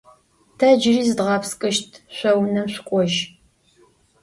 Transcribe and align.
Тэ 0.57 0.67
джыри 0.79 1.01
зыдгъэпскӏыщт, 1.07 1.91
шъо 2.15 2.31
унэм 2.41 2.67
шъукӏожь. 2.73 3.17